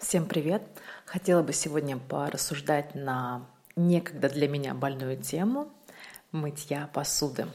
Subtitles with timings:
[0.00, 0.62] Всем привет!
[1.04, 5.68] Хотела бы сегодня порассуждать на некогда для меня больную тему
[6.32, 7.46] мытья посуды.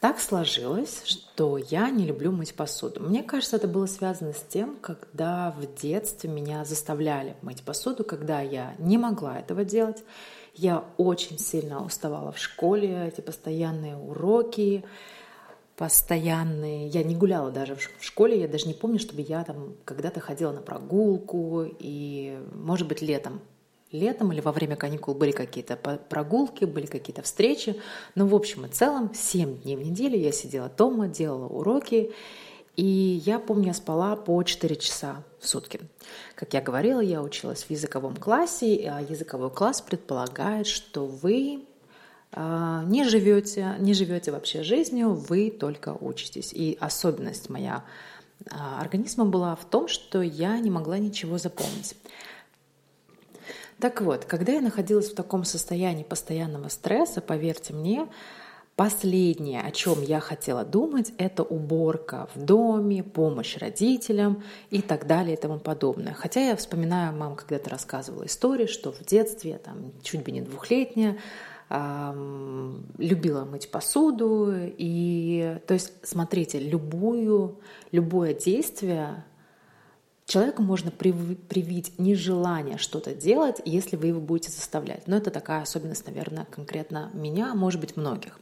[0.00, 3.00] Так сложилось, что я не люблю мыть посуду.
[3.00, 8.40] Мне кажется, это было связано с тем, когда в детстве меня заставляли мыть посуду, когда
[8.40, 10.02] я не могла этого делать.
[10.52, 14.84] Я очень сильно уставала в школе, эти постоянные уроки,
[15.76, 16.88] постоянные.
[16.88, 20.52] Я не гуляла даже в школе, я даже не помню, чтобы я там когда-то ходила
[20.52, 23.40] на прогулку, и, может быть, летом.
[23.90, 27.80] Летом или во время каникул были какие-то прогулки, были какие-то встречи.
[28.16, 32.12] Но в общем и целом 7 дней в неделю я сидела дома, делала уроки,
[32.76, 35.80] и я помню, я спала по 4 часа в сутки.
[36.34, 41.64] Как я говорила, я училась в языковом классе, а языковой класс предполагает, что вы
[42.36, 46.52] не живете, не живете вообще жизнью, вы только учитесь.
[46.52, 47.84] И особенность моя
[48.50, 51.96] а, организма была в том, что я не могла ничего запомнить.
[53.78, 58.08] Так вот, когда я находилась в таком состоянии постоянного стресса, поверьте мне,
[58.76, 65.36] Последнее, о чем я хотела думать, это уборка в доме, помощь родителям и так далее
[65.36, 66.12] и тому подобное.
[66.12, 71.16] Хотя я вспоминаю, мама когда-то рассказывала историю, что в детстве, там, чуть бы не двухлетняя,
[71.70, 74.52] любила мыть посуду.
[74.54, 79.24] И, то есть, смотрите, любую, любое действие
[80.26, 85.06] человеку можно привить нежелание что-то делать, если вы его будете заставлять.
[85.06, 88.38] Но это такая особенность, наверное, конкретно меня, может быть, многих.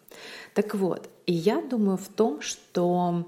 [0.54, 3.26] Так вот, и я думаю в том, что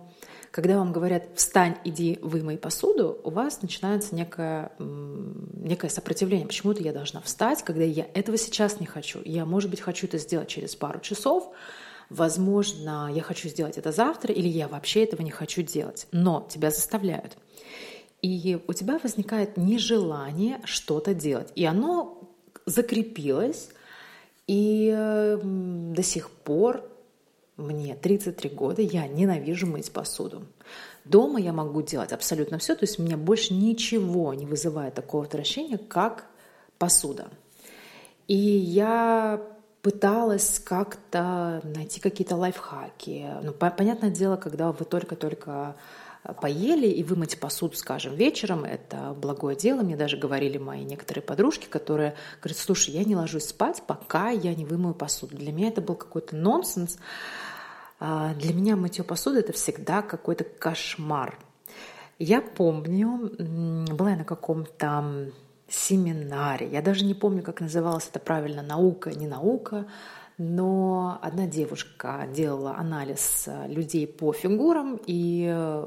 [0.54, 6.46] когда вам говорят «встань, иди, вымой посуду», у вас начинается некое, некое сопротивление.
[6.46, 9.18] Почему-то я должна встать, когда я этого сейчас не хочу.
[9.24, 11.50] Я, может быть, хочу это сделать через пару часов,
[12.08, 16.06] возможно, я хочу сделать это завтра, или я вообще этого не хочу делать.
[16.12, 17.36] Но тебя заставляют.
[18.22, 21.50] И у тебя возникает нежелание что-то делать.
[21.56, 22.30] И оно
[22.64, 23.70] закрепилось,
[24.46, 26.88] и до сих пор
[27.56, 30.46] мне 33 года, я ненавижу мыть посуду.
[31.04, 35.78] Дома я могу делать абсолютно все, то есть меня больше ничего не вызывает такого отвращения,
[35.78, 36.26] как
[36.78, 37.28] посуда.
[38.26, 39.40] И я
[39.82, 43.26] пыталась как-то найти какие-то лайфхаки.
[43.42, 45.76] Ну, понятное дело, когда вы только-только
[46.32, 49.82] поели и вымыть посуду, скажем, вечером, это благое дело.
[49.82, 54.54] Мне даже говорили мои некоторые подружки, которые говорят, слушай, я не ложусь спать, пока я
[54.54, 55.36] не вымою посуду.
[55.36, 56.98] Для меня это был какой-то нонсенс.
[58.00, 61.38] А, для меня мытье посуды это всегда какой-то кошмар.
[62.18, 63.32] Я помню,
[63.92, 65.30] была я на каком-то
[65.68, 69.86] семинаре, я даже не помню, как называлась это правильно, наука, не наука,
[70.38, 75.84] но одна девушка делала анализ людей по фигурам, и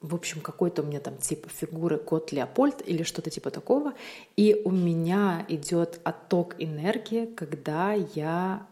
[0.00, 3.94] в общем, какой-то у меня там типа фигуры кот Леопольд или что-то типа такого.
[4.36, 8.66] И у меня идет отток энергии, когда я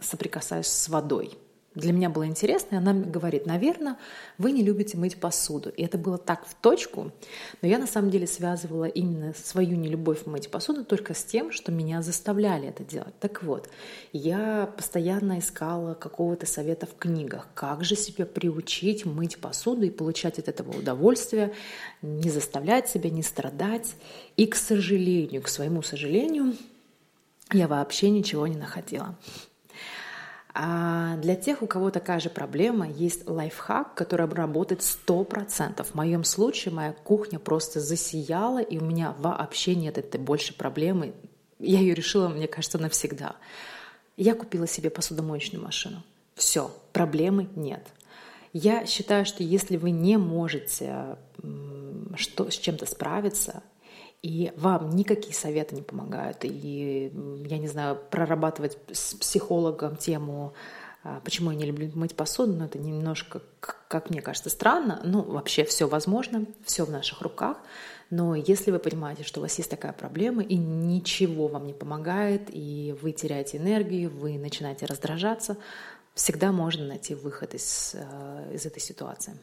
[0.00, 1.38] соприкасаюсь с водой
[1.74, 3.96] для меня было интересно, и она говорит, наверное,
[4.36, 5.70] вы не любите мыть посуду.
[5.70, 7.12] И это было так в точку,
[7.62, 11.72] но я на самом деле связывала именно свою нелюбовь мыть посуду только с тем, что
[11.72, 13.18] меня заставляли это делать.
[13.20, 13.70] Так вот,
[14.12, 20.38] я постоянно искала какого-то совета в книгах, как же себя приучить мыть посуду и получать
[20.38, 21.54] от этого удовольствие,
[22.02, 23.94] не заставлять себя, не страдать.
[24.36, 26.54] И, к сожалению, к своему сожалению,
[27.50, 29.16] я вообще ничего не находила.
[31.22, 35.84] Для тех, у кого такая же проблема, есть лайфхак, который работает 100%.
[35.84, 41.14] В моем случае моя кухня просто засияла, и у меня вообще нет этой больше проблемы.
[41.60, 43.36] Я ее решила, мне кажется, навсегда.
[44.16, 46.02] Я купила себе посудомоечную машину.
[46.34, 47.86] Все, проблемы нет.
[48.52, 51.18] Я считаю, что если вы не можете
[52.16, 53.62] что, с чем-то справиться,
[54.22, 56.38] и вам никакие советы не помогают.
[56.42, 57.12] И,
[57.46, 60.52] я не знаю, прорабатывать с психологом тему,
[61.24, 65.00] почему я не люблю мыть посуду, но это немножко, как мне кажется, странно.
[65.04, 67.58] Ну, вообще все возможно, все в наших руках.
[68.10, 72.42] Но если вы понимаете, что у вас есть такая проблема, и ничего вам не помогает,
[72.48, 75.56] и вы теряете энергию, вы начинаете раздражаться,
[76.14, 79.34] всегда можно найти выход из, э, из этой ситуации.